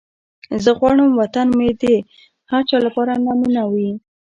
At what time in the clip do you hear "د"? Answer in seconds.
1.81-1.83